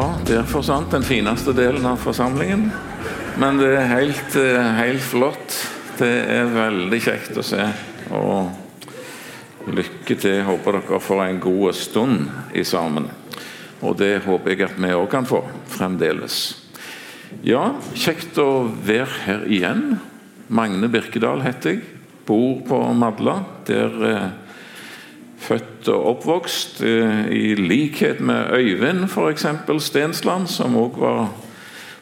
[0.00, 2.70] Ja, der forsvant den fineste delen av forsamlingen.
[3.36, 5.56] Men det er helt, eh, helt flott.
[5.98, 7.66] Det er veldig kjekt å se.
[8.08, 8.48] Og
[9.68, 10.40] lykke til.
[10.46, 13.10] Håper dere får en god stund i sammen.
[13.82, 16.56] Og det håper jeg at vi òg kan få fremdeles.
[17.44, 20.00] Ja, kjekt å være her igjen.
[20.48, 21.84] Magne Birkedal heter jeg.
[22.24, 23.44] Bor på Madla.
[23.66, 24.30] Der eh,
[25.40, 29.46] født og oppvokst, eh, i likhet med Øyvind f.eks.
[29.84, 31.00] Stensland, som òg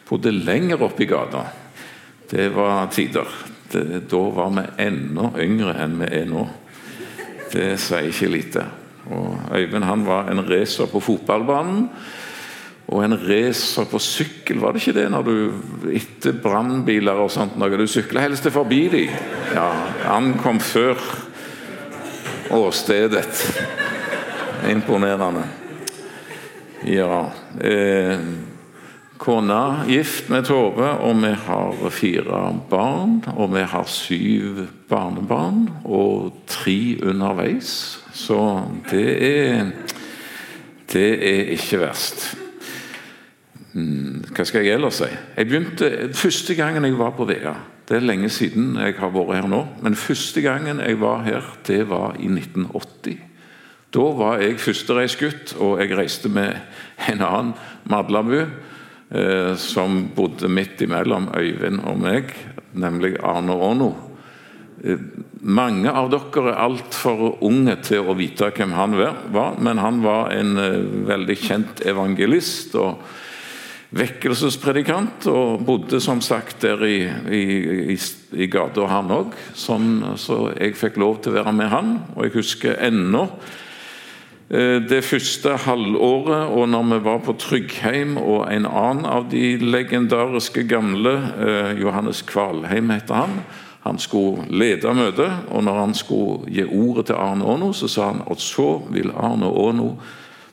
[0.08, 1.44] bodde lenger oppe i gata.
[2.30, 3.28] Det var tider.
[3.72, 6.46] Det, da var vi enda yngre enn vi er nå.
[7.52, 8.64] Det sier ikke lite.
[9.08, 11.88] Og Øyvind han var en racer på fotballbanen.
[12.88, 15.10] Og en racer på sykkel, var det ikke det?
[15.12, 19.16] når du Etter brannbiler og sånt, når du sykla helst forbi dem.
[19.52, 19.68] Ja,
[20.08, 20.96] han kom før
[22.50, 23.60] åstedet.
[24.70, 25.44] Imponerende.
[26.86, 28.18] Ja eh,
[29.18, 33.18] Kona gift med Tove, og vi har fire barn.
[33.34, 37.98] Og vi har syv barnebarn og tre underveis.
[38.14, 39.70] Så det er
[40.92, 42.38] Det er ikke verst.
[43.72, 45.08] Hmm, hva skal jeg ellers si?
[45.36, 47.52] Jeg begynte Første gangen jeg var på Vea
[47.88, 49.62] Det er lenge siden jeg har vært her nå.
[49.80, 53.22] Men første gangen jeg var her, det var i 1980.
[53.96, 56.58] Da var jeg førstereisgutt, og jeg reiste med
[57.08, 57.54] en annen
[57.88, 62.34] Madlabu eh, som bodde midt imellom Øyvind og meg,
[62.76, 63.88] nemlig Arne Åno.
[64.84, 65.00] Eh,
[65.40, 70.34] mange av dere er altfor unge til å vite hvem han var, men han var
[70.36, 70.76] en eh,
[71.08, 72.76] veldig kjent evangelist.
[72.76, 73.00] og
[73.96, 76.98] vekkelsespredikant, og bodde som sagt der i,
[77.32, 77.44] i,
[77.94, 77.96] i,
[78.36, 79.36] i gata, han òg.
[79.56, 81.94] Sånn, så jeg fikk lov til å være med han.
[82.16, 83.24] Og jeg husker ennå
[84.52, 89.56] eh, det første halvåret, og når vi var på Tryggheim og en annen av de
[89.62, 93.40] legendariske gamle, eh, Johannes Kvalheim heter han,
[93.88, 98.10] han skulle lede møtet, og når han skulle gi ordet til Arne Åno, så sa
[98.10, 99.94] han at så vil Arne Åno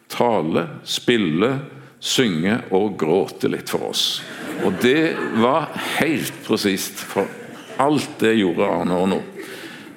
[0.07, 1.57] tale, spille,
[2.05, 4.05] synge og gråte litt for oss.
[4.65, 7.27] Og det var helt presist, for
[7.81, 9.21] alt det gjorde Arne Orno.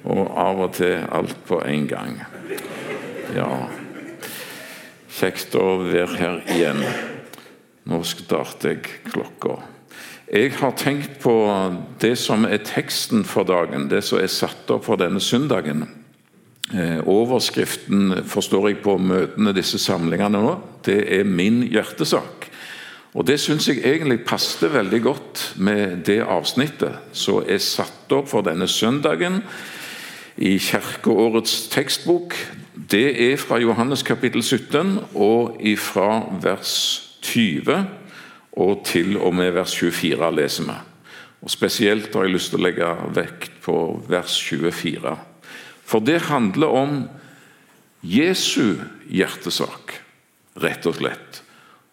[0.08, 2.16] Og av og til alt på en gang.
[3.36, 3.50] Ja
[5.18, 6.84] Kjekt å være her igjen.
[7.90, 9.56] Nå starter jeg klokka.
[10.30, 11.32] Jeg har tenkt på
[11.98, 15.88] det som er teksten for dagen, det som er satt opp for denne søndagen.
[16.74, 22.48] Eh, overskriften forstår jeg på møtene, disse samlingene nå, det er min hjertesak.
[23.14, 28.28] Og Det syns jeg egentlig passet veldig godt med det avsnittet som er satt opp
[28.28, 29.40] for denne søndagen
[30.36, 32.36] i kirkeårets tekstbok.
[32.74, 36.74] Det er fra Johannes kapittel 17 og fra vers
[37.22, 37.86] 20
[38.52, 40.76] og til og med vers 24 leser vi.
[41.42, 43.74] Og Spesielt har jeg lyst til å legge vekt på
[44.10, 45.16] vers 24.
[45.88, 46.96] For det handler om
[48.04, 48.76] Jesu
[49.08, 49.96] hjertesak,
[50.60, 51.42] rett og slett.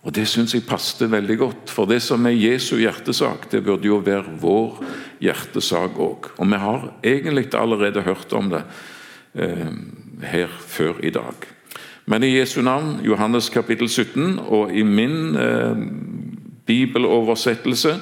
[0.06, 3.88] Og Det syns jeg passet veldig godt, for det som er Jesu hjertesak, det burde
[3.90, 4.84] jo være vår
[5.24, 6.30] hjertesak òg.
[6.38, 8.62] Og vi har egentlig allerede hørt om det
[9.34, 9.72] eh,
[10.22, 11.34] her før i dag.
[12.06, 15.74] Men i Jesu navn, Johannes kapittel 17, og i min eh,
[16.66, 17.96] bibeloversettelse,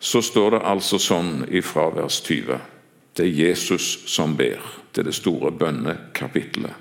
[0.00, 2.58] så står det altså sånn i fravers 20.
[3.16, 4.60] Det er Jesus som ber.
[4.92, 6.72] Det er det store bønnekapitlet.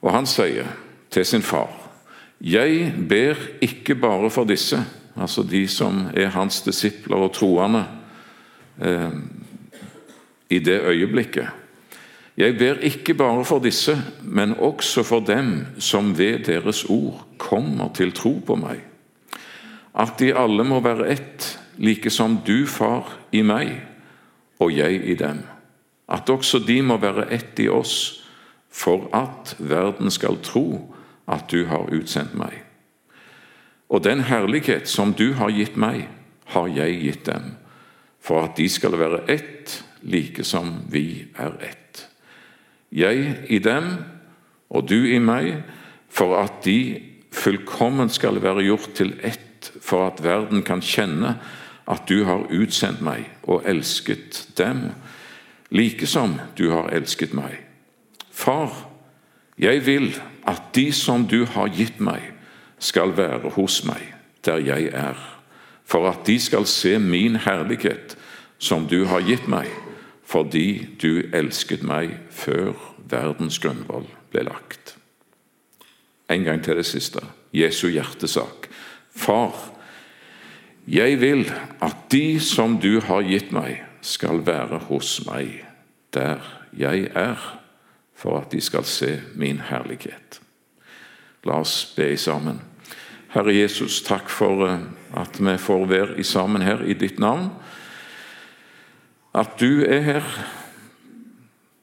[0.00, 0.68] Og han sier
[1.12, 1.76] til sin far
[2.40, 4.78] Jeg ber ikke bare for disse,
[5.16, 7.84] altså de som er hans disipler og troende,
[8.80, 9.10] eh,
[10.50, 11.48] i det øyeblikket.
[12.36, 17.92] Jeg ber ikke bare for disse, men også for dem som ved deres ord kommer
[17.94, 18.80] til tro på meg.
[19.94, 23.89] At de alle må være ett, like som du, far, i meg
[24.60, 25.42] og jeg i dem.
[26.10, 28.20] At også de må være ett i oss,
[28.70, 30.94] for at verden skal tro
[31.30, 32.54] at du har utsendt meg.
[33.90, 36.06] Og den herlighet som du har gitt meg,
[36.50, 37.54] har jeg gitt dem,
[38.20, 42.06] for at de skal være ett, like som vi er ett.
[42.90, 43.92] Jeg i dem
[44.70, 45.62] og du i meg,
[46.10, 47.00] for at de
[47.34, 51.36] fullkomment skal være gjort til ett, for at verden kan kjenne
[51.88, 54.90] at du har utsendt meg og elsket dem,
[55.70, 57.60] like som du har elsket meg.
[58.30, 58.72] Far,
[59.58, 60.14] jeg vil
[60.48, 62.32] at de som du har gitt meg,
[62.80, 65.18] skal være hos meg der jeg er,
[65.84, 68.16] for at de skal se min herlighet
[68.58, 69.68] som du har gitt meg,
[70.24, 72.72] fordi du elsket meg før
[73.10, 74.94] verdens grunnvoll ble lagt.
[76.30, 77.20] En gang til det siste.
[77.52, 78.70] Jesu hjertesak.
[79.10, 79.69] Far,
[80.88, 81.44] jeg vil
[81.82, 85.60] at de som du har gitt meg, skal være hos meg,
[86.14, 86.40] der
[86.72, 87.36] jeg er,
[88.16, 90.40] for at de skal se min herlighet.
[91.44, 92.60] La oss be sammen.
[93.32, 94.80] Herre Jesus, takk for eh,
[95.16, 97.50] at vi får være sammen her i ditt navn.
[99.32, 100.26] At du er her,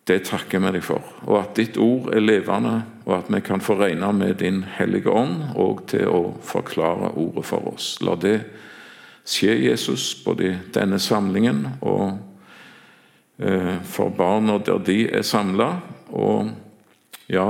[0.08, 1.06] det takker vi deg for.
[1.26, 5.12] Og at ditt ord er levende, og at vi kan få regne med din hellige
[5.12, 7.96] ånd og til å forklare ordet for oss.
[8.04, 8.42] La det
[9.28, 12.18] skje, Jesus, både i denne samlingen og
[13.40, 15.74] eh, for barna der de er samla.
[16.16, 16.50] Og
[17.28, 17.48] ja,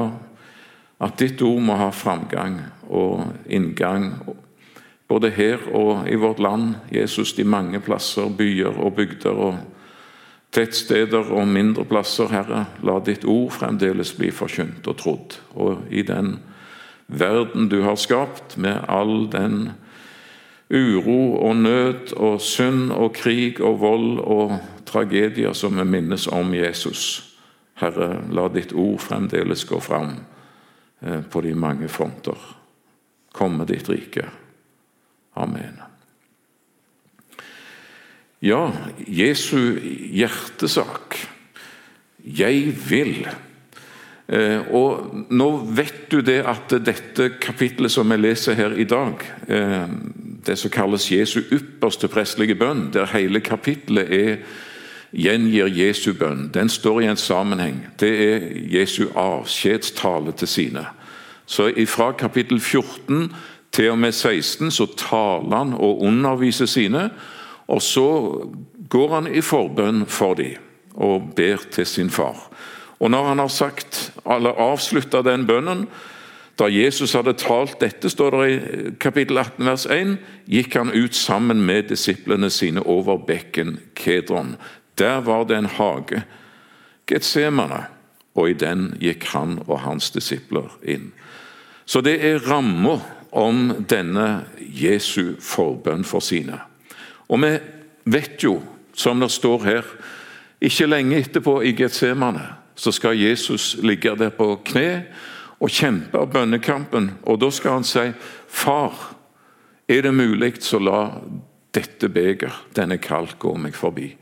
[0.98, 2.60] at ditt ord må ha framgang
[2.90, 4.14] og inngang
[5.08, 6.76] både her og i vårt land.
[6.92, 9.58] Jesus, de mange plasser, byer og bygder og
[10.52, 12.66] tettsteder og mindre plasser, Herre.
[12.84, 15.38] La ditt ord fremdeles bli forkynt og trodd.
[15.56, 16.40] Og i den
[17.08, 19.78] verden du har skapt, med all den
[20.70, 26.54] uro og nød og synd og krig og vold og tragedier som vi minnes om
[26.56, 27.24] Jesus.
[27.78, 30.16] Herre, la ditt ord fremdeles gå fram
[31.02, 32.38] eh, på de mange fronter.
[33.34, 34.26] Komme ditt rike.
[35.38, 35.78] Amen.
[38.42, 38.72] Ja,
[39.06, 39.78] Jesu
[40.14, 41.18] hjertesak.
[42.22, 43.28] Jeg vil.
[44.28, 45.48] Eh, og Nå
[45.78, 49.88] vet du det at dette kapitlet som vi leser her i dag, eh,
[50.48, 54.38] det som kalles Jesu ypperste prestelige bønn, der hele kapitlet er,
[55.12, 57.86] gjengir Jesu bønn, den står i en sammenheng.
[58.00, 58.48] Det er
[58.80, 60.86] Jesu avskjedstale til sine.
[61.46, 63.32] Så fra kapittel 14
[63.72, 67.10] til og med 16 så taler han og underviser sine.
[67.68, 68.08] Og så
[68.90, 70.64] går han i forbønn for dem
[70.96, 72.50] og ber til sin far.
[73.00, 75.88] Og Når han har sagt, eller avslutta den bønnen,
[76.58, 80.16] da Jesus hadde talt dette, står det i kapittel 18 vers 1,
[80.50, 84.56] gikk han ut sammen med disiplene sine over bekken Kedron.
[84.98, 86.24] Der var det en hage,
[87.08, 87.86] Getsemane,
[88.36, 91.12] og i den gikk han og hans disipler inn.
[91.86, 92.98] Så det er ramma
[93.32, 96.60] om denne Jesu forbønn for sine.
[97.30, 97.54] Og vi
[98.10, 98.58] vet jo,
[98.98, 99.90] som det står her,
[100.62, 105.06] ikke lenge etterpå i Getsemane så skal Jesus ligge der på kne
[105.60, 107.12] og kjempe bønnekampen.
[107.26, 108.14] Og da skal han si,
[108.48, 109.16] 'Far,
[109.88, 111.22] er det mulig, så la
[111.74, 114.16] dette beger, denne kalk, gå meg forbi.'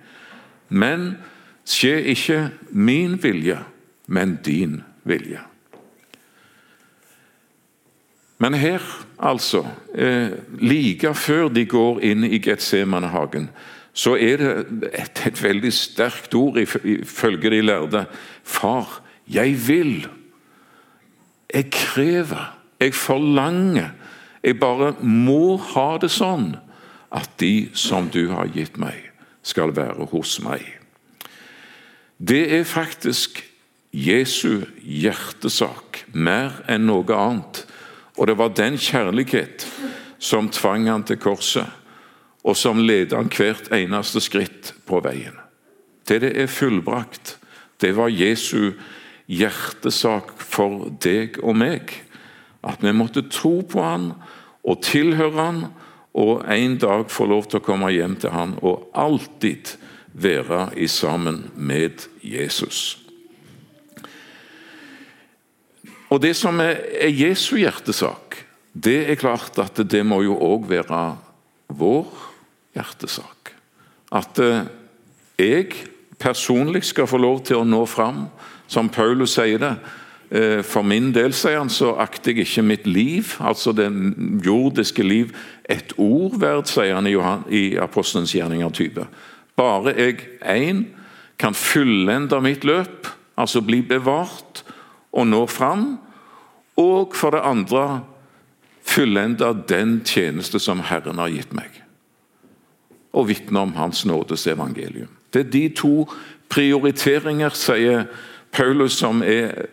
[0.69, 1.17] Men
[1.65, 3.59] skje ikke min vilje,
[4.07, 5.39] men din vilje.
[8.37, 8.81] Men her,
[9.19, 9.65] altså,
[9.95, 10.29] eh,
[10.59, 13.49] like før de går inn i Getsemanehagen,
[13.93, 18.05] så er det et, et veldig sterkt ord ifølge de lærde.
[18.43, 20.07] Far, jeg vil.
[21.53, 22.57] Jeg krever.
[22.79, 23.89] Jeg forlanger.
[24.43, 26.53] Jeg bare må ha det sånn
[27.15, 29.11] at de som du har gitt meg,
[29.45, 30.63] skal være hos meg.
[32.17, 33.43] Det er faktisk
[33.95, 37.63] Jesu hjertesak mer enn noe annet.
[38.17, 39.65] Og det var den kjærlighet
[40.19, 41.67] som tvang han til korset,
[42.45, 45.35] og som ledet han hvert eneste skritt på veien.
[46.05, 47.37] Til det er fullbrakt.
[47.81, 48.75] Det var Jesu
[49.31, 51.93] hjertesak for deg og meg.
[52.65, 54.11] At vi måtte tro på han
[54.65, 55.65] og tilhøre han,
[56.15, 59.75] og en dag få lov til å komme hjem til han og alltid
[60.15, 63.01] være i sammen med Jesus.
[66.07, 71.01] Og Det som er Jesu hjertesak, det er klart at det må jo òg være
[71.75, 72.07] vår
[72.75, 73.51] hjertesak.
[74.15, 74.67] At eh,
[75.39, 75.73] jeg
[76.19, 78.27] personlig skal få lov til å nå fram,
[78.67, 79.75] som Paulus sier det.
[80.31, 83.89] Eh, for min del sier han, så akter jeg ikke mitt liv, altså det
[84.45, 85.35] jordiske liv,
[85.69, 89.05] et ord verdt, sier han i, Johan, i Apostelens gjerninger 20.
[89.55, 90.85] Bare jeg én
[91.37, 93.07] kan fullende mitt løp,
[93.37, 94.63] altså bli bevart,
[95.15, 95.97] og nå fram.
[96.75, 98.01] Og for det andre
[98.83, 101.71] fullende den tjeneste som Herren har gitt meg.
[103.15, 105.11] Og vitne om Hans nådes evangelium.
[105.33, 106.09] Det er de to
[106.51, 108.33] prioriteringer, sier Paulus,
[108.89, 109.67] som er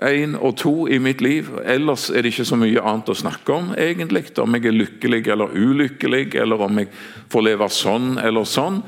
[0.00, 1.48] én og to i mitt liv.
[1.64, 4.38] Ellers er det ikke så mye annet å snakke om, egentlig.
[4.38, 6.88] Om jeg er lykkelig eller ulykkelig, eller om jeg
[7.32, 8.82] får leve sånn eller sånn.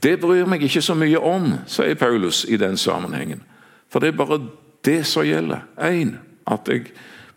[0.00, 3.42] Det bryr meg ikke så mye om, sier Paulus i den sammenhengen.
[3.88, 4.40] For det er bare
[4.84, 5.64] det som gjelder.
[5.78, 6.92] Én, at jeg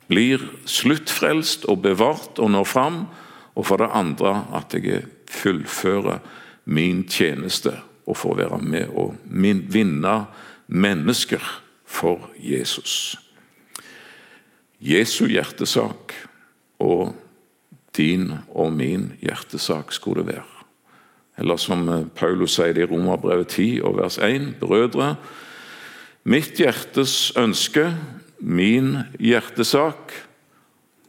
[0.07, 3.05] blir sluttfrelst og bevart og når fram.
[3.55, 6.19] Og for det andre at jeg fullfører
[6.65, 7.73] min tjeneste
[8.07, 10.17] og får være med og vinne
[10.67, 11.43] mennesker
[11.86, 13.17] for Jesus.
[14.79, 16.13] Jesu hjertesak,
[16.79, 17.15] og
[17.97, 20.57] din og min hjertesak skulle det være.
[21.38, 21.86] Eller som
[22.17, 25.15] Paulus sier det i Romerbrevet 10 og vers 1.: Brødre,
[26.24, 27.91] mitt hjertes ønske,
[28.39, 30.13] min hjertesak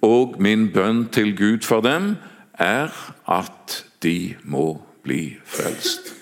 [0.05, 2.17] og min bønn til Gud for dem,
[2.55, 2.93] er
[3.29, 6.15] at de må bli frelst.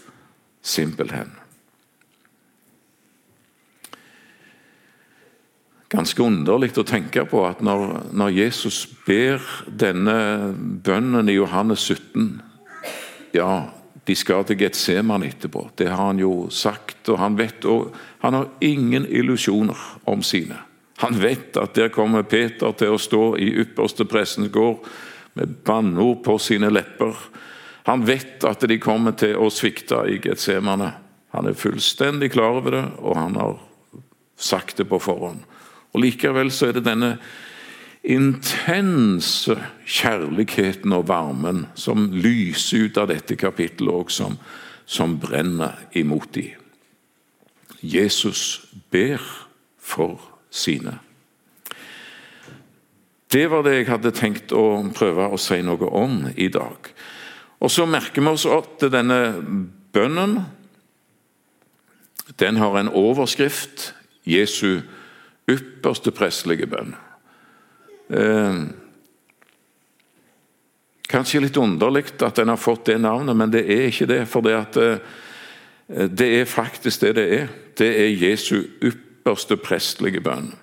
[0.62, 1.45] Simpelthen.
[5.92, 10.16] Ganske underlig å tenke på at når, når Jesus ber denne
[10.82, 12.40] bønnen i Johannes 17
[13.36, 13.68] Ja,
[14.06, 15.68] de skal til Getseman etterpå.
[15.78, 20.56] Det har han jo sagt, og han vet og Han har ingen illusjoner om sine.
[20.98, 24.86] Han vet at der kommer Peter til å stå i ypperste pressens gård
[25.36, 27.14] med banneord på sine lepper.
[27.86, 30.90] Han vet at de kommer til å svikte i Getsemane.
[31.36, 33.58] Han er fullstendig klar over det, og han har
[34.36, 35.44] sagt det på forhånd.
[35.96, 37.14] Og Likevel så er det denne
[38.04, 39.54] intense
[39.88, 44.36] kjærligheten og varmen som lyser ut av dette kapittelet, og som,
[44.84, 46.52] som brenner imot dem.
[47.80, 49.24] Jesus ber
[49.80, 50.20] for
[50.52, 50.98] sine.
[53.32, 56.92] Det var det jeg hadde tenkt å prøve å si noe om i dag.
[57.56, 59.40] Og Så merker vi oss at denne
[59.96, 60.42] bønnen
[62.36, 63.94] den har en overskrift
[64.28, 64.82] Jesu
[65.50, 66.94] ypperste prestelige bønn.
[68.10, 68.58] Eh,
[71.10, 74.20] kanskje litt underlig at den har fått det navnet, men det er ikke det.
[74.30, 77.48] For det, at, eh, det er faktisk det det er.
[77.78, 80.54] Det er Jesu ypperste prestelige bønn.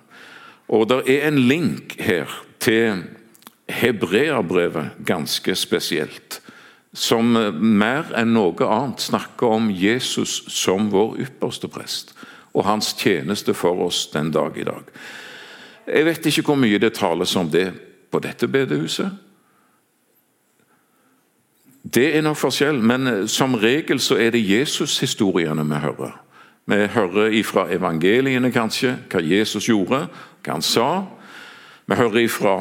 [0.68, 3.04] Og det er en link her til
[3.68, 6.40] hebreerbrevet ganske spesielt.
[6.94, 12.14] Som mer enn noe annet snakker om Jesus som vår ypperste prest
[12.54, 14.82] og hans tjeneste for oss den dag i dag.
[15.86, 17.68] Jeg vet ikke hvor mye det tales om det
[18.10, 19.10] på dette bedehuset.
[21.94, 26.14] Det er nok forskjell, men som regel så er det Jesus-historiene vi hører.
[26.64, 30.06] Vi hører ifra evangeliene kanskje hva Jesus gjorde,
[30.40, 30.88] hva han sa.
[31.84, 32.54] Vi hører ifra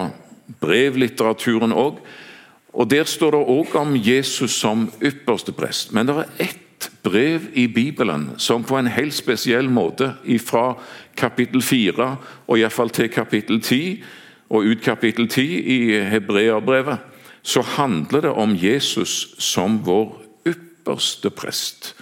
[0.59, 2.01] brevlitteraturen òg.
[2.73, 5.93] Og Der står det òg om Jesus som ypperste prest.
[5.93, 6.62] Men det er ett
[7.03, 10.73] brev i Bibelen som på en helt spesiell måte fra
[11.19, 12.09] kapittel 4
[12.47, 14.03] og iallfall til kapittel 10
[14.53, 15.79] og ut kapittel 10 i
[16.13, 16.99] Hebreerbrevet,
[17.43, 20.13] så handler det om Jesus som vår
[20.47, 21.93] ypperste prest.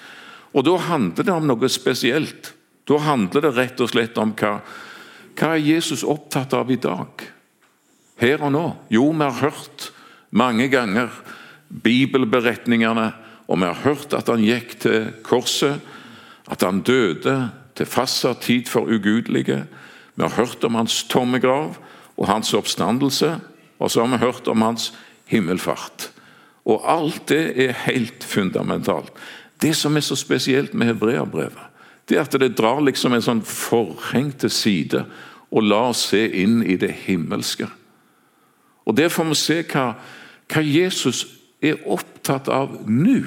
[0.53, 2.53] Og Da handler det om noe spesielt.
[2.85, 4.59] Da handler det rett og slett om hva,
[5.37, 7.23] hva er Jesus opptatt av i dag?
[8.21, 8.65] Her og nå?
[8.89, 9.91] Jo, vi har hørt
[10.29, 11.09] mange ganger
[11.71, 13.11] bibelberetningene
[13.51, 15.81] og vi har hørt at han gikk til korset,
[16.47, 17.35] at han døde
[17.75, 19.65] til fastsatt tid for ugudelige.
[20.15, 21.75] Vi har hørt om hans tomme grav
[22.15, 23.33] og hans oppstandelse,
[23.79, 24.93] og så har vi hørt om hans
[25.27, 26.11] himmelfart.
[26.65, 29.11] Og alt det er helt fundamentalt.
[29.61, 31.67] Det som er så spesielt med hebreerbrevet,
[32.09, 35.03] det er at det drar liksom en sånn forheng til side
[35.51, 37.67] og lar oss se inn i det himmelske.
[38.85, 39.85] Og Der får vi se hva,
[40.47, 41.25] hva Jesus
[41.61, 43.21] er opptatt av nå.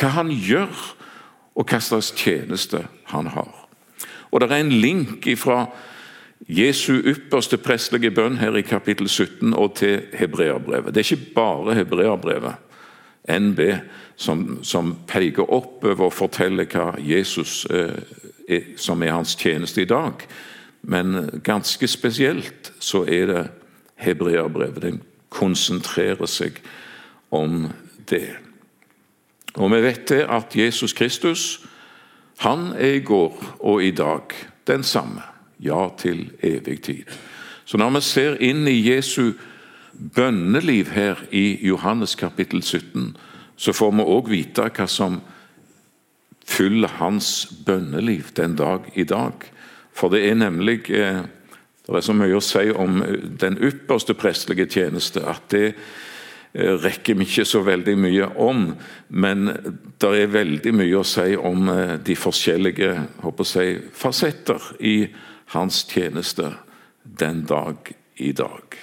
[0.00, 0.72] Hva han gjør,
[1.54, 3.50] og hva slags tjeneste han har.
[4.30, 5.66] Og Det er en link fra
[6.48, 10.94] Jesu ypperste prestelige bønn her i kapittel 17 og til hebreerbrevet.
[10.94, 12.54] Det er ikke bare hebreerbrevet,
[13.28, 13.60] NB,
[14.16, 18.00] som, som, peker oppover og forteller hva Jesus eh,
[18.48, 20.24] er, som er hans tjeneste i dag.
[20.82, 23.44] Men ganske spesielt så er det
[24.00, 24.82] hebreerbrevet.
[24.82, 26.62] Den konsentrerer seg
[27.30, 27.68] om
[28.08, 28.49] det.
[29.54, 31.60] Og vi vet det at Jesus Kristus
[32.40, 34.32] han er i går og i dag
[34.66, 35.22] den samme.
[35.60, 37.04] Ja til evig tid.
[37.64, 39.32] Så når vi ser inn i Jesu
[40.14, 43.16] bønneliv her i Johannes kapittel 17,
[43.56, 45.20] så får vi òg vite hva som
[46.48, 49.44] fyller hans bønneliv den dag i dag.
[49.92, 51.22] For det er nemlig eh,
[51.86, 53.00] Det er så mye å si om
[53.40, 56.09] den ypperste prestelige tjeneste at det Eh,
[56.54, 58.64] rekker vi ikke så veldig mye om,
[59.08, 59.50] men
[60.02, 62.90] det er veldig mye å si om eh, de forskjellige
[63.54, 64.96] jeg, fasetter i
[65.54, 66.50] hans tjeneste
[67.04, 68.74] den dag i dag.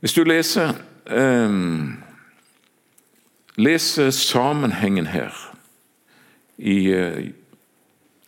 [0.00, 0.74] Hvis du leser,
[1.10, 1.58] eh,
[3.58, 5.34] leser sammenhengen her
[6.58, 7.32] i eh,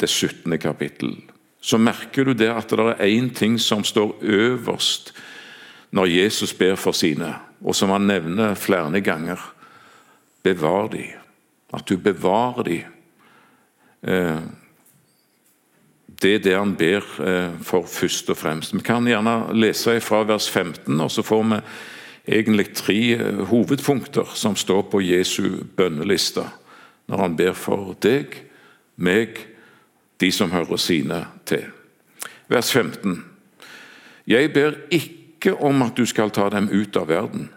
[0.02, 0.58] det 17.
[0.58, 1.14] kapittel,
[1.62, 5.14] så merker du det at det er én ting som står øverst
[5.94, 7.30] når Jesus ber for sine
[7.62, 9.40] og som han nevner flere ganger
[10.42, 11.06] bevar de.
[11.72, 12.80] At du bevarer de.
[14.02, 14.42] Eh,
[16.22, 18.74] Det er det han ber eh, for først og fremst.
[18.74, 21.58] Vi kan gjerne lese fra vers 15, og så får vi
[22.36, 26.44] egentlig tre eh, hovedpunkter som står på Jesu bønneliste
[27.10, 28.36] når han ber for deg,
[28.96, 29.40] meg,
[30.20, 31.64] de som hører sine til.
[32.48, 33.24] Vers 15.
[34.26, 37.48] Jeg ber ikke om at du skal ta dem ut av verden,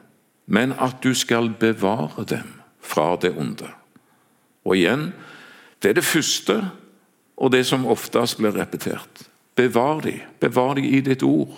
[0.46, 3.70] men at du skal bevare dem fra det onde.
[4.66, 5.12] Og igjen,
[5.82, 6.58] det er det første
[7.36, 9.26] og det som oftest blir repetert.
[9.56, 11.54] Bevar de, bevar de i ditt ord,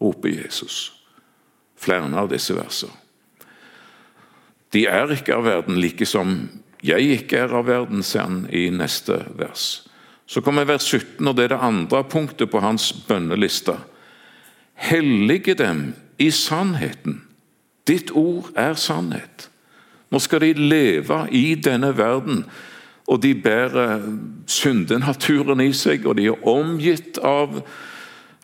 [0.00, 0.92] roper Jesus.
[1.76, 2.94] Flere av disse versene.
[4.74, 6.48] De er ikke av verden, like som
[6.84, 9.86] jeg ikke er av verden, sier han i neste vers.
[10.26, 13.76] Så kommer vers 17, og det er det andre punktet på hans bønneliste.
[14.76, 17.22] Hellige dem i sannheten.
[17.88, 19.50] Ditt ord er sannhet.
[20.10, 22.44] Nå skal de leve i denne verden
[23.06, 24.00] og de bærer
[24.50, 27.60] syndenaturen i seg, og de er omgitt av,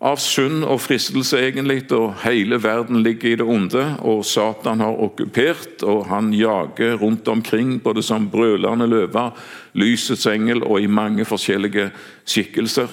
[0.03, 5.03] av synd og fristelse, egentlig, og hele verden ligger i det onde, og Satan har
[5.03, 9.29] okkupert, og han jager rundt omkring både som brølende løve,
[9.75, 11.91] lysets engel og i mange forskjellige
[12.23, 12.91] skikkelser.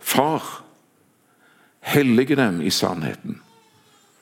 [0.00, 0.40] Far,
[1.80, 3.40] hellige dem i sannheten.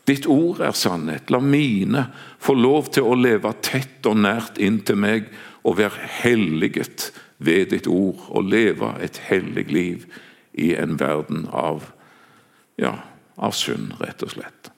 [0.08, 1.30] Ditt ord er sannhet.
[1.30, 2.06] La mine
[2.40, 5.28] få lov til å leve tett og nært inntil meg
[5.66, 7.10] og være helliget
[7.44, 10.08] ved ditt ord og leve et hellig liv
[10.58, 11.90] i en verden av,
[12.80, 12.96] ja,
[13.36, 14.72] av synd, rett og slett.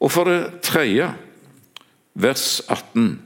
[0.00, 1.12] Og for det tredje,
[2.16, 3.18] vers 18.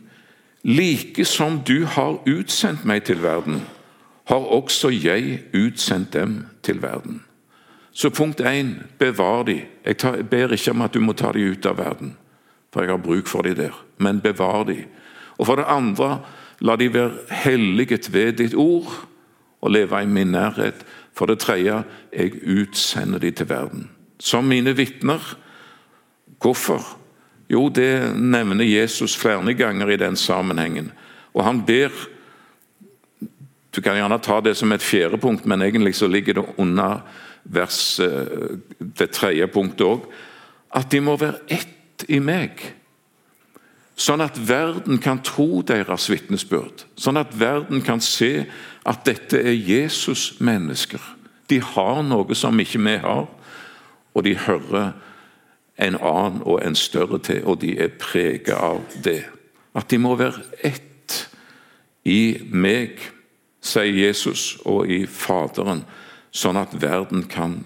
[0.66, 3.62] Like som du har utsendt meg til verden,
[4.28, 7.23] har også jeg utsendt dem til verden.
[7.92, 9.61] Så punkt én bevar de.
[9.85, 12.16] Jeg ber ikke om at du må ta de ut av verden,
[12.73, 14.85] for jeg har bruk for de der, men bevar de.
[15.38, 16.20] Og for det andre,
[16.61, 19.07] la de være helliget ved ditt ord
[19.61, 20.85] og leve i min nærhet.
[21.16, 23.90] For det tredje, jeg utsender de til verden.
[24.20, 25.37] Som mine vitner.
[26.40, 26.96] Hvorfor?
[27.50, 30.92] Jo, det nevner Jesus flere ganger i den sammenhengen.
[31.35, 31.90] Og han ber
[33.76, 37.05] Du kan gjerne ta det som et fjerde punkt, men egentlig så ligger det under
[37.44, 40.05] vers, eh, det tredje punktet òg.
[40.74, 42.61] At de må være ett i meg.
[44.00, 46.87] Sånn at verden kan tro deres vitnesbyrd.
[46.96, 48.46] Sånn at verden kan se
[48.87, 51.03] at dette er Jesus-mennesker.
[51.50, 53.26] De har noe som ikke vi har,
[54.14, 54.92] og de hører
[55.81, 59.24] en annen og en større til, og de er preget av det.
[59.76, 61.29] At de må være ett
[62.05, 63.00] i meg,
[63.61, 65.85] sier Jesus, og i Faderen,
[66.31, 67.64] sånn at verden kan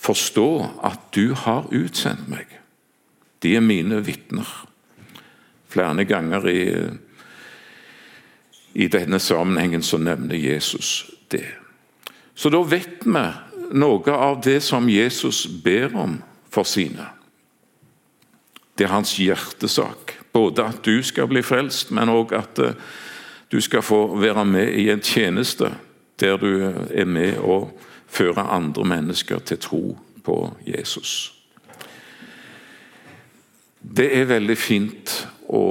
[0.00, 0.50] forstå
[0.86, 2.48] at du har utsendt meg.
[3.40, 4.48] De er mine vitner
[5.70, 6.62] flere ganger i,
[8.72, 11.46] i denne sammenhengen så nevner Jesus det.
[12.34, 13.24] Så da vet vi
[13.78, 16.18] noe av det som Jesus ber om
[16.50, 17.06] for sine.
[18.74, 20.16] Det er hans hjertesak.
[20.32, 22.74] Både at du skal bli frelst, men òg at eh,
[23.50, 25.72] du skal få være med i en tjeneste
[26.20, 26.50] der du
[26.90, 27.70] er med og
[28.10, 29.82] fører andre mennesker til tro
[30.24, 31.32] på Jesus.
[33.80, 35.14] Det er veldig fint
[35.48, 35.62] å,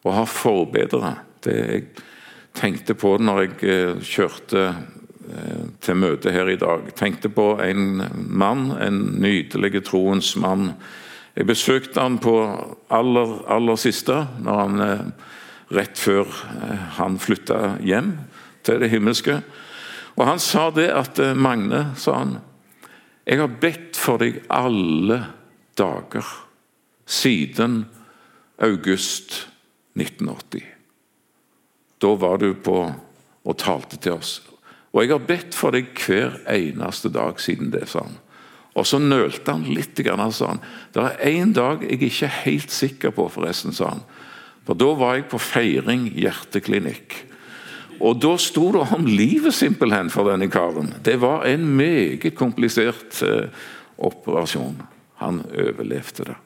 [0.00, 1.12] å ha forbedere.
[1.44, 1.84] Det jeg
[2.56, 6.88] tenkte på når jeg eh, kjørte eh, til møte her i dag.
[6.96, 10.72] Tenkte på en mann, en nydelig troens mann.
[11.36, 12.34] Jeg besøkte han på
[12.88, 15.04] aller, aller siste, når han, eh,
[15.70, 16.28] rett før
[16.98, 18.14] han flytta hjem
[18.66, 19.40] til det himmelske.
[20.18, 22.38] Og Han sa det at Magne, sa han,
[23.26, 25.20] jeg har bedt for deg alle
[25.78, 26.26] dager
[27.06, 27.84] siden
[28.58, 29.46] august
[29.94, 30.64] 1980.
[32.00, 32.78] Da var du på
[33.44, 34.40] og talte til oss.
[34.90, 38.18] Og jeg har bedt for deg hver eneste dag siden det, sa han.
[38.78, 39.98] Og så nølte han litt.
[40.32, 40.62] Sa han.
[40.94, 44.04] Det er én dag jeg ikke er helt sikker på, forresten, sa han.
[44.70, 47.16] For da var jeg på Feiring hjerteklinikk.
[48.06, 50.92] Og da sto det om livet simpelthen for denne karen.
[51.02, 53.50] Det var en meget komplisert eh,
[53.98, 54.78] operasjon.
[55.18, 56.36] Han overlevde det.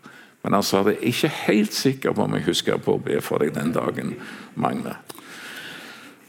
[0.40, 3.44] Men han sa det ikke helt sikker på om jeg husker på å be for
[3.44, 4.16] deg den dagen,
[4.56, 4.96] Magne.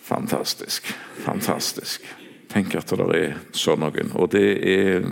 [0.04, 0.92] Fantastisk.
[1.24, 2.04] Fantastisk.
[2.52, 4.12] Tenk at det er sånn noen.
[4.20, 5.08] Og det er,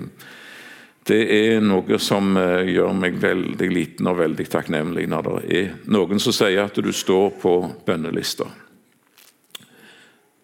[1.08, 5.74] det er noe som eh, gjør meg veldig liten og veldig takknemlig når det er
[5.92, 7.56] noen som sier at du står på
[7.88, 8.48] bønnelista.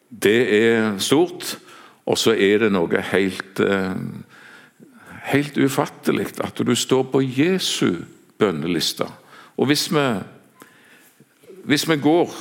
[0.09, 1.53] Det er stort,
[2.09, 3.95] og så er det noe helt eh,
[5.29, 8.03] helt ufattelig at du står på Jesu
[8.39, 9.07] bønneliste.
[9.57, 10.05] Og hvis vi,
[11.65, 12.33] hvis vi går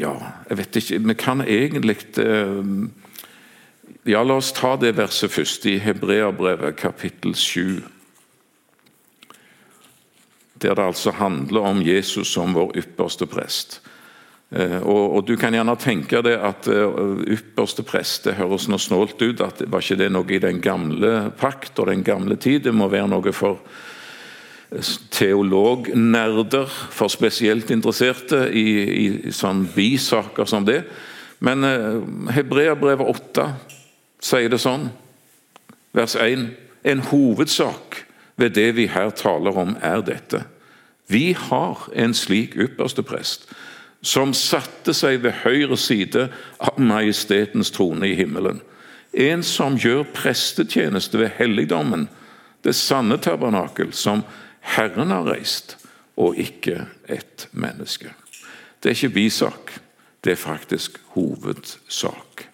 [0.00, 0.14] Ja,
[0.48, 2.64] jeg vet ikke Vi kan egentlig eh,
[4.04, 7.84] Ja, la oss ta det verset først, i Hebreabrevet kapittel 7.
[10.58, 13.78] Der det altså handler om Jesus som vår ypperste prest.
[14.50, 18.82] Eh, og, og, Du kan gjerne tenke deg at uh, ypperste prest det høres noe
[18.82, 19.40] snålt ut.
[19.40, 22.64] at Var ikke det noe i den gamle pakt og den gamle tid?
[22.66, 23.60] Det må være noe for
[24.74, 30.82] eh, teolognerder, for spesielt interesserte i, i, sånn bisaker som det.
[31.38, 31.62] Men
[32.34, 33.46] Hebreabrevet 8
[34.22, 34.90] sier det sånn,
[35.92, 36.48] vers 1.
[36.88, 38.04] En hovedsak
[38.40, 40.44] ved det vi her taler om, er dette.
[41.10, 43.50] Vi har en slik ypperste prest
[44.02, 46.26] som satte seg ved høyre side
[46.58, 48.58] av majestetens trone i himmelen.
[49.12, 52.08] En som gjør prestetjeneste ved helligdommen,
[52.64, 54.24] det sanne tabernakel som
[54.74, 55.76] Herren har reist,
[56.16, 58.10] og ikke et menneske.
[58.82, 59.72] Det er ikke bisak,
[60.24, 62.51] det er faktisk hovedsak.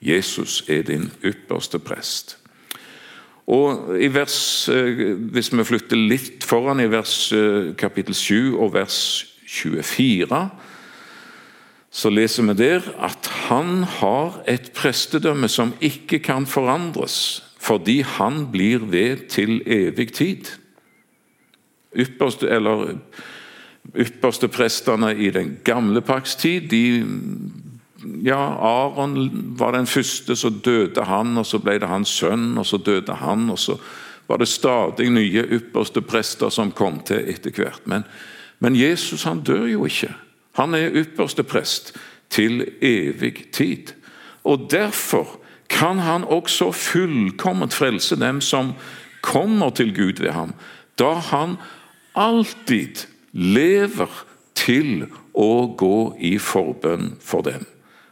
[0.00, 2.38] Jesus er din ypperste prest.
[3.50, 8.74] Og i vers, eh, Hvis vi flytter litt foran i vers eh, kapittel 7 og
[8.74, 10.50] vers 24,
[11.90, 18.46] så leser vi der at han har et prestedømme som ikke kan forandres, fordi han
[18.52, 20.46] blir ved til evig tid.
[21.96, 22.94] Ypperste, eller
[23.96, 27.04] ypperste prestene i den gamle pakts tid de,
[28.24, 32.66] ja, Aron var den første, så døde han, og så ble det hans sønn, og
[32.66, 33.50] så døde han.
[33.50, 33.76] og så
[34.28, 37.82] var det stadig nye ypperste prester som kom til etter hvert.
[37.84, 38.04] Men,
[38.58, 40.12] men Jesus han dør jo ikke.
[40.58, 41.96] Han er ypperste prest
[42.30, 43.92] til evig tid.
[44.44, 48.72] Og Derfor kan han også fullkomment frelse dem som
[49.22, 50.54] kommer til Gud ved ham,
[50.98, 51.56] da han
[52.14, 54.10] alltid lever
[54.54, 57.66] til å gå i forbønn for dem.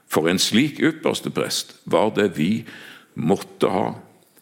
[0.08, 2.64] For en slik ypperste prest var det vi
[3.14, 3.88] måtte ha.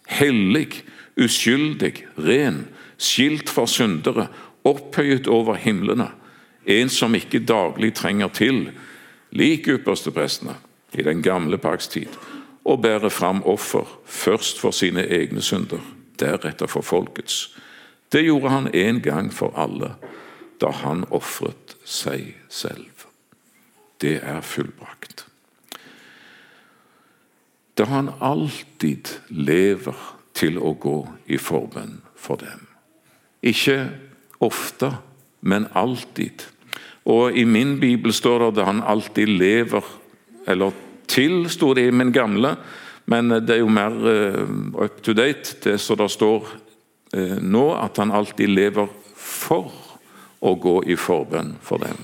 [0.07, 0.85] Hellig,
[1.18, 2.66] uskyldig, ren,
[2.98, 4.29] skilt for syndere,
[4.66, 6.11] opphøyet over himlene
[6.66, 8.70] en som ikke daglig trenger til,
[9.31, 10.57] lik yppersteprestene
[10.98, 12.11] i den gamle pakts tid,
[12.66, 15.83] og bære fram offer, først for sine egne synder,
[16.18, 17.55] deretter for folkets.
[18.12, 19.94] Det gjorde han en gang for alle,
[20.61, 23.07] da han ofret seg selv.
[24.00, 25.26] Det er fullbrakt.
[27.77, 29.97] Da han alltid lever
[30.37, 30.99] til å gå
[31.33, 32.65] i forbønn for dem.
[33.45, 33.91] Ikke
[34.43, 34.95] ofte,
[35.41, 36.47] men alltid.
[37.07, 39.85] Og I min bibel står det at han alltid lever
[40.47, 40.71] Eller
[41.11, 42.53] til, sto det i min gamle,
[43.11, 44.47] men det er jo mer uh,
[44.79, 46.47] up to date, det som det står
[47.17, 49.73] uh, nå, at han alltid lever for
[50.39, 51.99] å gå i forbønn for dem.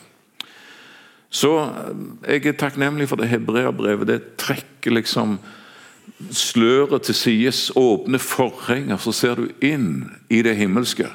[1.33, 4.09] Så eh, jeg er takknemlig for det hebreabrevet.
[4.11, 5.39] Det trekker liksom
[6.31, 11.09] sløret til sides, åpne forhenger, så ser du inn i det himmelske.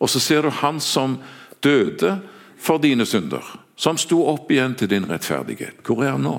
[0.00, 1.18] Og så ser du han som
[1.64, 2.18] døde
[2.58, 3.44] for dine synder,
[3.76, 5.80] som sto opp igjen til din rettferdighet.
[5.84, 6.38] Hvor er han nå?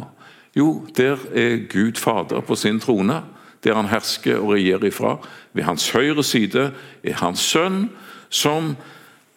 [0.58, 3.22] Jo, der er Gud Fader på sin trone,
[3.64, 5.18] der han hersker og regjerer ifra.
[5.54, 6.72] Ved hans høyre side
[7.04, 7.90] er hans sønn,
[8.30, 8.76] som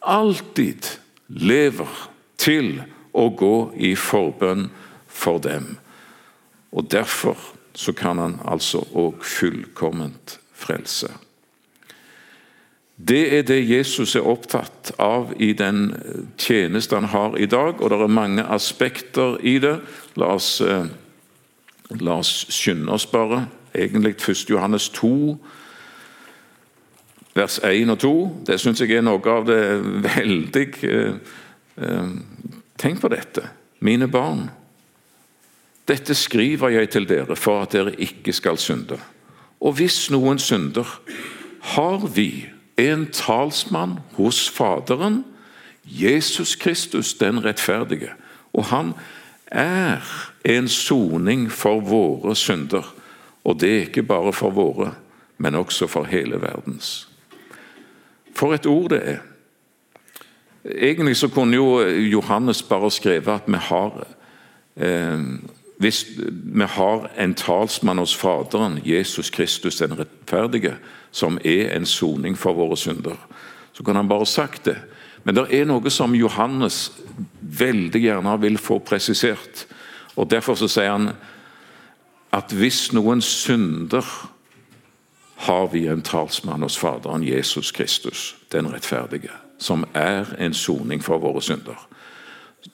[0.01, 0.89] alltid
[1.29, 1.89] lever
[2.41, 2.81] til
[3.13, 4.69] å gå i forbønn
[5.09, 5.77] for dem.
[6.73, 7.37] Og Derfor
[7.75, 11.09] så kan han altså òg fullkomment frelse.
[13.09, 15.95] Det er det Jesus er opptatt av i den
[16.39, 19.79] tjeneste han har i dag, og det er mange aspekter i det.
[20.21, 20.85] La oss, eh,
[22.01, 23.47] la oss skynde oss bare.
[23.75, 24.51] Egentlig 1.
[24.51, 25.39] Johannes 2,
[27.35, 28.43] vers 1 og 2.
[28.47, 29.63] Det syns jeg er noe av det
[30.05, 31.15] veldig eh,
[31.77, 32.09] eh,
[32.81, 33.43] Tenk på dette,
[33.81, 34.49] mine barn.
[35.91, 38.99] Dette skriver jeg til dere for at dere ikke skal synde.
[39.61, 40.87] Og hvis noen synder,
[41.75, 42.47] har vi
[42.79, 45.25] en talsmann hos Faderen,
[45.85, 48.13] Jesus Kristus den rettferdige.
[48.53, 48.93] Og han
[49.51, 50.07] er
[50.45, 52.87] en soning for våre synder.
[53.45, 54.95] Og det er ikke bare for våre,
[55.39, 57.09] men også for hele verdens.
[58.35, 59.19] For et ord det er.
[60.65, 64.07] Egentlig så kunne jo Johannes bare skrevet at vi har
[64.77, 65.19] eh,
[65.81, 70.75] hvis vi har en talsmann hos Faderen, Jesus Kristus den rettferdige,
[71.11, 73.17] som er en soning for våre synder,
[73.73, 74.77] så kan han bare sagt det.
[75.25, 76.93] Men det er noe som Johannes
[77.41, 79.67] veldig gjerne vil få presisert.
[80.17, 81.11] og Derfor så sier han
[82.33, 84.05] at hvis noen synder,
[85.41, 91.19] har vi en talsmann hos Faderen, Jesus Kristus, den rettferdige, som er en soning for
[91.19, 91.89] våre synder.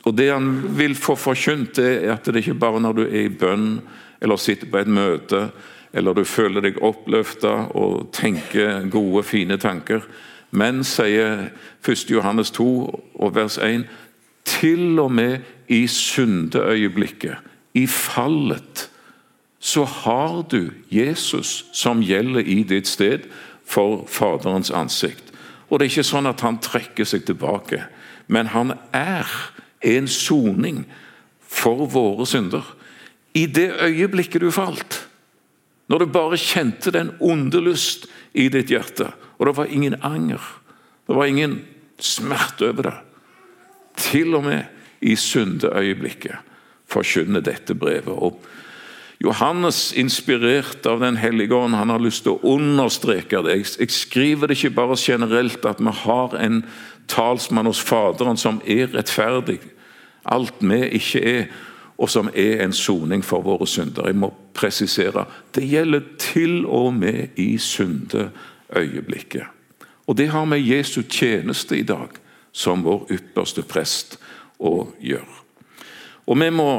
[0.04, 3.28] Og Det han vil få forkynt, er at det ikke bare når du er i
[3.28, 3.80] bønn
[4.20, 5.50] eller sitter på et møte
[5.96, 10.04] eller du føler deg oppløfta og tenker gode, fine tanker.
[10.50, 11.48] Men, sier
[11.80, 12.10] 1.
[12.10, 12.66] Johannes 2
[13.14, 13.86] og vers 1,
[14.46, 15.38] til og med
[15.72, 17.40] i syndeøyeblikket,
[17.74, 18.86] i fallet,
[19.60, 23.26] så har du Jesus som gjelder i ditt sted
[23.66, 25.32] for Faderens ansikt.
[25.68, 27.82] Og Det er ikke sånn at han trekker seg tilbake,
[28.28, 29.26] men han er
[29.86, 30.84] en soning
[31.40, 32.64] for våre synder.
[33.36, 35.02] I det øyeblikket du falt,
[35.86, 40.42] når du bare kjente den onde lyst i ditt hjerte, og det var ingen anger,
[41.06, 41.60] det var ingen
[42.02, 42.96] smerte over det.
[43.96, 44.64] Til og med
[45.00, 46.36] i syndeøyeblikket
[46.90, 48.12] forkynner dette brevet.
[48.12, 48.40] Og
[49.22, 53.56] Johannes, inspirert av Den hellige ånd, han har lyst til å understreke det.
[53.78, 56.60] Jeg skriver det ikke bare generelt at vi har en
[57.08, 59.60] talsmann hos Faderen som er rettferdig,
[60.32, 61.48] alt vi ikke er,
[61.96, 64.10] og som er en soning for våre synder.
[64.10, 69.46] Jeg må presisere det gjelder til og med i syndeøyeblikket.
[70.06, 72.12] Og det har med Jesu tjeneste i dag
[72.52, 74.18] som vår ypperste prest
[74.58, 75.42] å gjøre.
[76.26, 76.70] Og vi må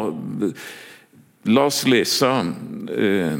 [1.48, 3.38] La oss lese eh,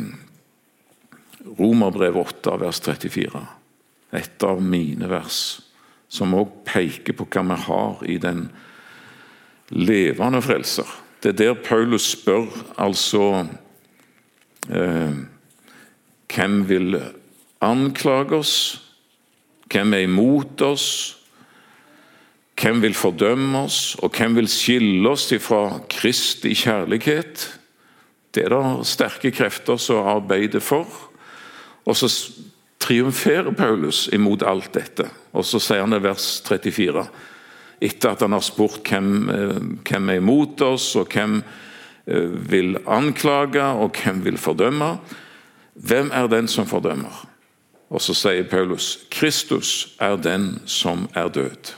[1.58, 3.42] Romerbrev 8, vers 34.
[4.16, 5.40] Et av mine vers,
[6.08, 8.46] som òg peker på hva vi har i den
[9.70, 10.88] levende frelser.
[11.24, 12.46] Det er der Paulus spør
[12.78, 13.48] altså
[14.70, 15.16] eh,
[16.28, 17.02] Hvem vil
[17.62, 18.82] anklage oss?
[19.72, 21.18] Hvem er imot oss?
[22.62, 27.46] Hvem vil fordømme oss, og hvem vil skille oss fra Kristi kjærlighet?
[28.34, 30.88] Det er det sterke krefter som arbeider for.
[31.86, 32.10] Og så
[32.82, 35.06] triumferer Paulus imot alt dette.
[35.34, 37.06] Og så sier han i vers 34,
[37.82, 41.40] etter at han har spurt hvem, eh, hvem er imot oss, og hvem
[42.08, 44.98] eh, vil anklage, og hvem vil fordømme.
[45.74, 47.26] Hvem er den som fordømmer?
[47.90, 51.74] Og så sier Paulus, Kristus er den som er død.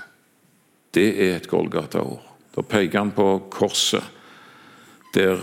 [0.96, 2.24] Det er et Golgata-ord.
[2.56, 4.04] Da peker han på korset,
[5.14, 5.38] der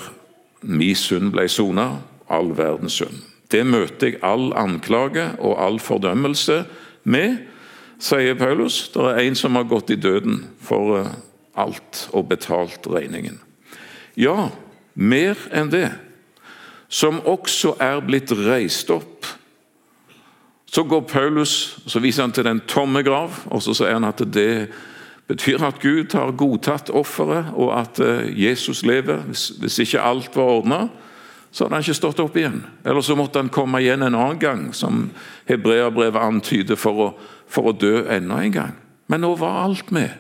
[0.63, 3.23] min synd ble sona, all verdens synd.
[3.51, 6.65] Det møter jeg all anklage og all fordømmelse
[7.05, 7.37] med,
[7.99, 8.89] sier Paulus.
[8.95, 11.13] Det er en som har gått i døden for eh,
[11.57, 13.41] alt og betalt regningen.
[14.17, 14.51] Ja,
[14.95, 15.91] mer enn det.
[16.89, 19.27] Som også er blitt reist opp.
[20.67, 24.21] Så går Paulus så viser han til den tomme grav, og så sier han at
[24.35, 24.69] det
[25.27, 29.25] betyr at Gud har godtatt offeret, og at eh, Jesus lever.
[29.27, 30.81] Hvis, ikke alt var ordna,
[31.51, 32.61] så hadde han ikke stått opp igjen.
[32.85, 35.09] Eller så måtte han komme igjen en annen gang, som
[35.49, 37.09] hebreerbrevet antyder, for å,
[37.49, 38.75] for å dø enda en gang.
[39.07, 40.11] Men nå var alt med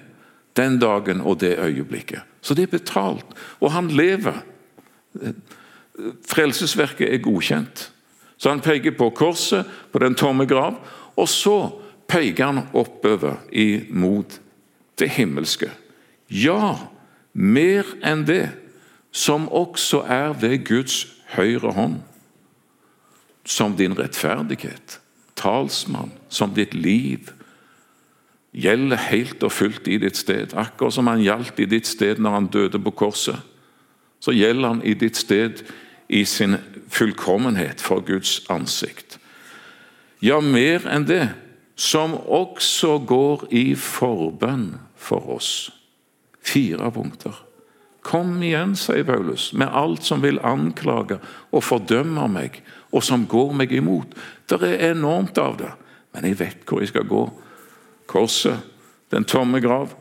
[0.57, 2.23] den dagen og det øyeblikket.
[2.41, 3.27] Så det er betalt.
[3.61, 4.39] Og han lever.
[6.29, 7.91] Frelsesverket er godkjent.
[8.37, 10.77] Så han peker på korset, på den tomme grav,
[11.17, 11.57] og så
[12.09, 14.39] peker han oppover imot
[15.01, 15.71] det himmelske.
[16.29, 16.77] Ja,
[17.33, 18.51] mer enn det,
[19.13, 22.03] som også er ved Guds høyre hånd.
[23.47, 24.99] Som din rettferdighet,
[25.37, 27.31] talsmann, som ditt liv.
[28.57, 32.39] Gjelder helt og fullt i ditt sted, akkurat som han gjaldt i ditt sted når
[32.39, 33.41] han døde på korset.
[34.21, 35.63] Så gjelder han i ditt sted
[36.09, 36.57] i sin
[36.89, 39.19] fullkommenhet for Guds ansikt.
[40.25, 41.29] Ja, mer enn det,
[41.77, 45.69] som også går i forbønn for oss.
[46.41, 47.43] Fire punkter.
[48.07, 51.19] Kom igjen, sier Paulus, med alt som vil anklage
[51.51, 52.61] og fordømme meg,
[52.95, 54.15] og som går meg imot.
[54.49, 55.73] Det er enormt av det,
[56.15, 57.25] men jeg vet hvor jeg skal gå.
[58.07, 58.63] Korset,
[59.11, 59.95] den tomme grav,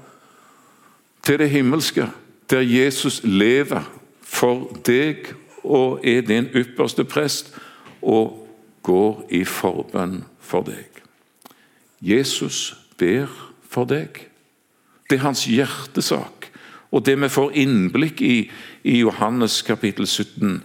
[1.26, 2.08] til det himmelske,
[2.50, 3.88] der Jesus lever
[4.22, 5.32] for deg
[5.64, 7.50] og er din ypperste prest,
[8.02, 8.46] og
[8.86, 11.02] går i forbønn for deg.
[12.06, 13.32] Jesus ber
[13.66, 14.28] for deg.
[15.10, 16.52] Det er hans hjertesak.
[16.94, 18.38] Og det vi får innblikk i
[18.86, 20.60] i Johannes kapittel 17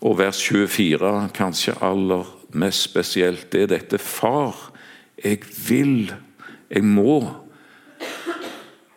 [0.00, 4.70] og vers 24, kanskje aller mest spesielt, det er dette Far,
[5.24, 6.14] jeg vil,
[6.70, 7.34] jeg må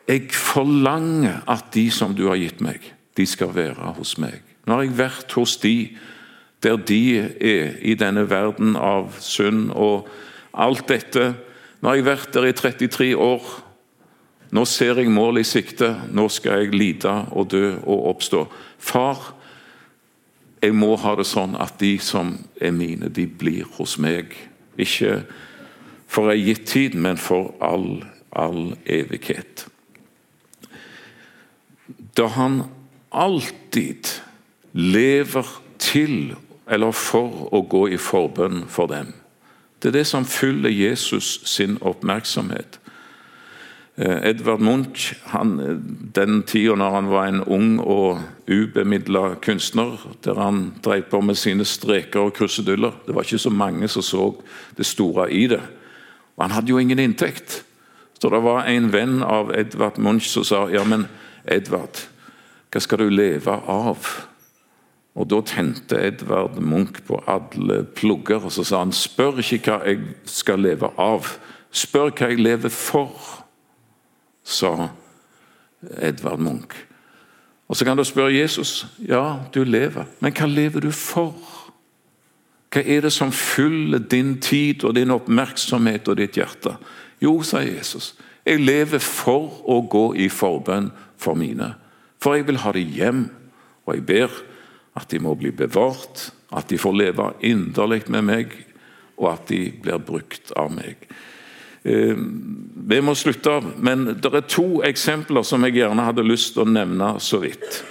[0.08, 2.84] Jeg forlanger at de som du har gitt meg,
[3.16, 4.42] de skal være hos meg.
[4.68, 5.96] Nå har jeg vært hos de
[6.62, 10.10] der de er i denne verden av synd og
[10.54, 11.32] alt dette.
[11.82, 13.48] Nå har jeg vært der i 33 år.
[14.52, 18.44] Nå ser jeg målet i sikte, nå skal jeg lide og dø og oppstå.
[18.78, 19.32] Far,
[20.62, 24.36] jeg må ha det sånn at de som er mine, de blir hos meg.
[24.78, 25.24] Ikke
[26.12, 29.68] for ei gitt tid, men for all, all evighet.
[32.14, 32.64] da han
[33.10, 34.08] alltid
[34.72, 35.48] lever
[35.78, 36.36] til
[36.72, 39.14] eller for å gå i forbønn for dem.
[39.82, 42.81] Det er det som fyller Jesus sin oppmerksomhet.
[43.98, 45.58] Eh, Edvard Munch, han,
[46.16, 51.36] den tida når han var en ung og ubemidla kunstner, der han drev på med
[51.36, 54.30] sine streker og kruseduller Det var ikke så mange som så
[54.78, 55.62] det store i det.
[56.38, 57.66] Og Han hadde jo ingen inntekt.
[58.22, 61.08] Så det var en venn av Edvard Munch som sa ja, men
[61.46, 62.08] Edvard,
[62.72, 64.08] hva skal du leve av?
[65.16, 69.80] Og Da tente Edvard Munch på alle plugger og så sa han, spør ikke hva
[69.90, 71.28] jeg skal leve av,
[71.72, 73.41] spør hva jeg lever for,
[74.44, 74.90] sa
[75.98, 76.76] Edvard Munch.
[77.68, 81.36] Og Så kan du spørre Jesus ja, du lever, men hva lever du for?
[82.72, 86.76] Hva er det som fyller din tid og din oppmerksomhet og ditt hjerte?
[87.22, 91.74] Jo, sa Jesus, jeg lever for å gå i forbønn for mine.
[92.22, 93.24] For jeg vil ha dem hjem,
[93.86, 94.38] og jeg ber
[94.98, 98.56] at de må bli bevart, at de får leve inderlig med meg,
[99.18, 101.08] og at de blir brukt av meg.
[101.84, 102.18] Eh,
[102.88, 106.66] vi må slutte av, men det er to eksempler som jeg gjerne hadde lyst til
[106.66, 107.82] å nevne så vidt.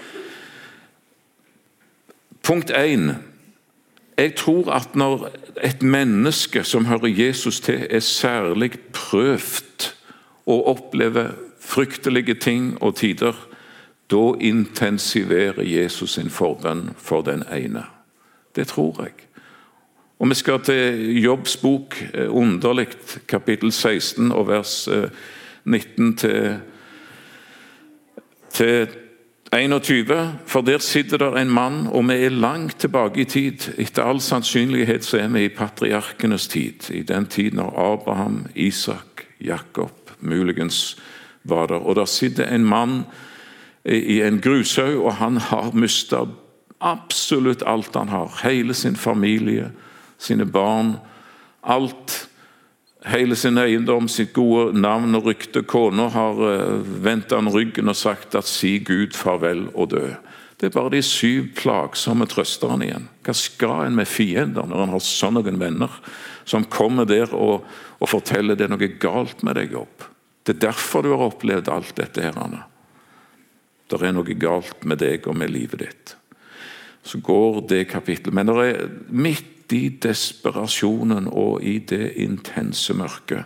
[2.47, 3.15] Punkt 1.
[4.21, 5.29] Jeg tror at når
[5.63, 9.87] et menneske som hører Jesus til, er særlig prøvd
[10.47, 13.37] og opplever fryktelige ting og tider,
[14.11, 17.85] da intensiverer Jesus sin forbønn for den ene.
[18.57, 19.30] Det tror jeg.
[20.21, 22.89] Og Vi skal til Jobbs bok, eh, underlig,
[23.29, 24.89] kapittel 16 og vers
[25.65, 26.59] 19 til,
[28.53, 28.89] til,
[29.53, 30.39] 21.
[30.47, 33.73] For der sitter der en mann, og vi er langt tilbake i tid.
[33.79, 36.91] Etter all sannsynlighet så er vi i patriarkenes tid.
[36.91, 40.97] I den tid når Abraham, Isak, Jakob muligens
[41.45, 41.75] var der.
[41.75, 43.03] Og der sitter en mann
[43.85, 46.17] i en grushaug, og han har mista
[46.81, 48.41] absolutt alt han har.
[48.45, 49.71] Hele sin familie,
[50.21, 50.97] sine barn,
[51.63, 52.27] alt.
[53.09, 55.63] Hele sin eiendom, sitt gode navn og rykte.
[55.65, 60.17] Kona har uh, vendt han ryggen og sagt at 'si Gud farvel og dø'.
[60.61, 63.09] Det er bare de syv plagsomme trøsterne igjen.
[63.25, 65.95] Hva skal en med fiender når en har sånne venner
[66.45, 67.65] som kommer der og,
[67.97, 70.05] og forteller det er noe galt med deg, opp?
[70.45, 72.21] Det er derfor du har opplevd alt dette.
[72.21, 72.67] her, Anna.
[73.89, 76.15] Det er noe galt med deg og med livet ditt.
[77.03, 78.35] Så går det kapittelet.
[78.35, 83.45] Men det er midt i desperasjonen og i det intense mørket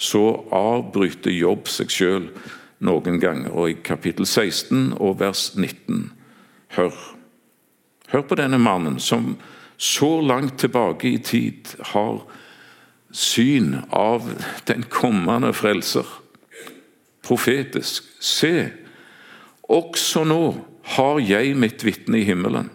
[0.00, 0.22] så
[0.56, 2.28] avbryter Jobb seg sjøl
[2.80, 3.52] noen ganger.
[3.52, 6.10] Og i kapittel 16 og vers 19
[6.76, 6.94] Hør.
[8.12, 9.34] Hør på denne mannen som
[9.80, 12.20] så langt tilbake i tid har
[13.10, 14.28] syn av
[14.70, 16.06] den kommende frelser.
[17.26, 18.06] Profetisk.
[18.22, 18.70] Se,
[19.66, 20.44] også nå
[20.94, 22.70] har jeg mitt vitne i himmelen.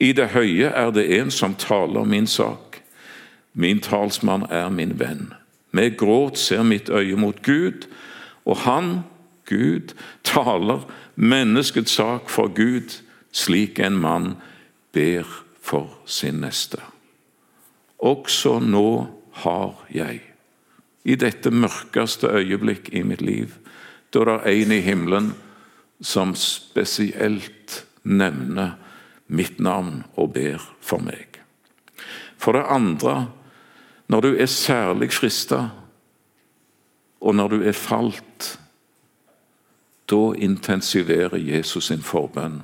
[0.00, 2.80] I det høye er det en som taler min sak.
[3.52, 5.34] Min talsmann er min venn.
[5.76, 7.86] Med gråt ser mitt øye mot Gud,
[8.44, 9.02] og han,
[9.46, 14.34] Gud, taler menneskets sak for Gud, slik en mann
[14.92, 15.28] ber
[15.62, 16.80] for sin neste.
[17.98, 19.06] Også nå
[19.44, 20.22] har jeg,
[21.04, 23.52] i dette mørkeste øyeblikk i mitt liv,
[24.14, 25.32] da det er en i himmelen
[26.00, 28.74] som spesielt nevner
[29.30, 31.40] mitt navn og ber for meg.
[32.40, 33.28] For det andre,
[34.08, 35.68] når du er særlig frista,
[37.20, 38.58] og når du er falt,
[40.10, 42.62] da intensiverer Jesus sin forbønn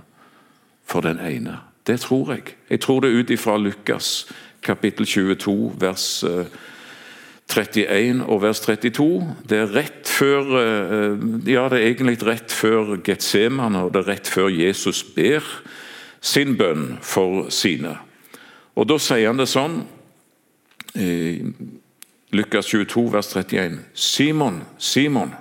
[0.85, 1.61] for den ene.
[1.87, 2.57] Det tror jeg.
[2.71, 4.27] Jeg tror det ut ifra Lukas
[4.63, 6.25] kapittel 22, vers
[7.47, 9.35] 31 og vers 32.
[9.49, 14.11] Det er rett før eh, ja, det er egentlig rett før Getseman, og det er
[14.17, 15.45] rett før Jesus ber
[16.21, 17.97] sin bønn for sine.
[18.77, 19.81] Og Da sier han det sånn
[20.97, 21.43] i
[22.37, 23.79] Lukas 22, vers 31.
[23.95, 25.33] Simon, Simon,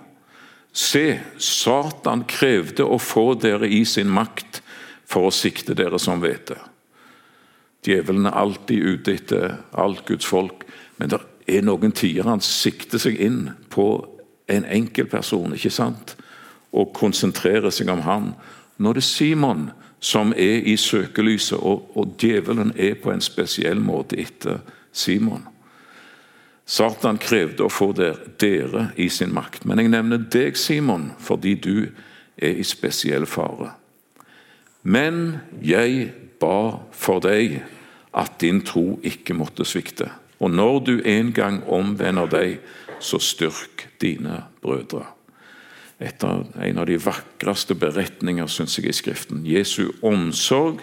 [0.72, 4.62] se, Satan krevde å få dere i sin makt
[5.08, 6.58] for å sikte dere som hvete.
[7.86, 10.66] Djevelen er alltid ute etter alt Guds folk,
[10.98, 13.90] men det er noen tider han sikter seg inn på
[14.52, 16.16] en enkeltperson ikke sant?
[16.76, 18.34] og konsentrerer seg om han.
[18.84, 19.70] Nå er det Simon
[20.06, 24.60] som er i søkelyset, og, og djevelen er på en spesiell måte etter
[24.94, 25.48] Simon.
[26.66, 31.88] Satan krevde å få dere i sin makt, men jeg nevner deg, Simon, fordi du
[32.38, 33.72] er i spesiell fare.
[34.86, 37.60] Men jeg ba for deg
[38.14, 40.12] at din tro ikke måtte svikte.
[40.38, 42.58] Og når du en gang omvender deg,
[43.02, 45.15] så styrk dine brødre.
[46.00, 49.46] Etter en av de vakreste beretninger synes jeg, i Skriften.
[49.48, 50.82] Jesu omsorg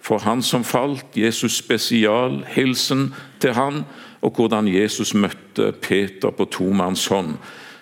[0.00, 3.84] for han som falt, Jesus spesial, hilsen til han,
[4.20, 7.36] og hvordan Jesus møtte Peter på tomanns hånd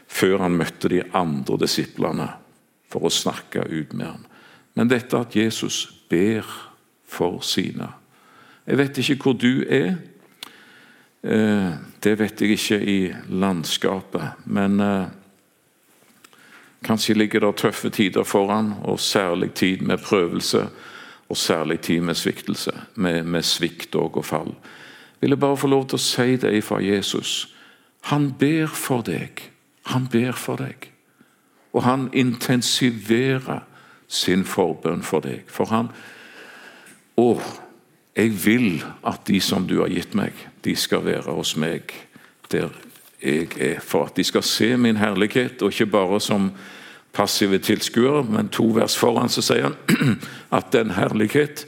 [0.09, 2.29] før han møtte de andre disiplene
[2.89, 4.25] for å snakke ut med ham.
[4.75, 6.47] Men dette at Jesus ber
[7.09, 7.91] for sine.
[8.69, 9.97] Jeg vet ikke hvor du er.
[11.23, 11.71] Eh,
[12.05, 12.99] det vet jeg ikke i
[13.29, 15.09] landskapet, men eh,
[16.85, 20.69] kanskje ligger det tøffe tider foran, og særlig tid med prøvelse,
[21.29, 24.55] og særlig tid med sviktelse, med, med svikt og fall.
[25.21, 27.55] Jeg vil bare få lov til å si det fra Jesus.
[28.01, 29.43] Han ber for deg.
[29.91, 30.91] Han ber for deg.
[31.73, 33.65] Og han intensiverer
[34.09, 35.45] sin forbønn for deg.
[35.47, 35.93] For han
[37.19, 37.33] Å,
[38.15, 41.91] jeg vil at de som du har gitt meg, de skal være hos meg
[42.53, 42.71] der
[43.23, 43.81] jeg er.
[43.81, 46.53] For at de skal se min herlighet, og ikke bare som
[47.13, 48.25] passive tilskuere.
[48.25, 49.77] Men to vers foran så sier han
[50.59, 51.67] at den herlighet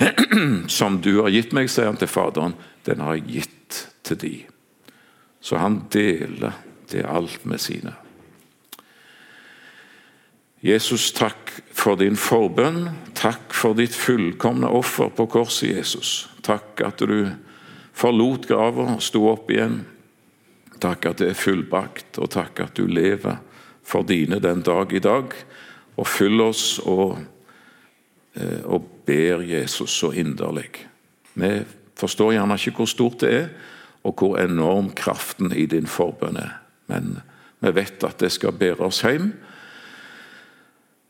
[0.78, 4.34] som du har gitt meg, sier han til Faderen, den har jeg gitt til de.
[5.40, 6.56] Så han deler
[6.92, 7.94] det alt med sine.
[10.64, 12.86] Jesus, takk for din forbønn.
[13.18, 16.12] Takk for ditt fullkomne offer på korset, Jesus.
[16.44, 17.28] Takk at du
[17.94, 19.82] forlot grava og sto opp igjen.
[20.80, 23.38] Takk at det er fullbrakt, og takk at du lever
[23.84, 25.34] for dine den dag i dag.
[25.96, 27.18] Og fyll oss og,
[28.34, 30.70] eh, og ber Jesus så inderlig.
[31.34, 31.52] Vi
[31.96, 33.48] forstår gjerne ikke hvor stort det er,
[34.04, 36.60] og hvor enorm kraften i din forbønn er.
[36.86, 37.20] Men
[37.60, 39.32] vi vet at det skal bære oss hjem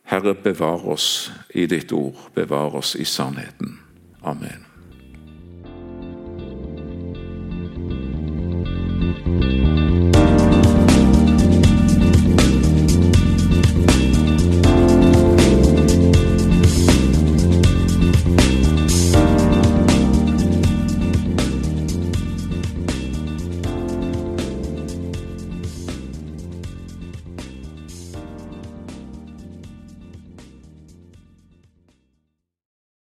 [0.04, 3.78] Herre, bevar oss i ditt ord, bevar oss i sannheten.
[4.22, 4.73] Amen.
[9.24, 9.73] Thank you.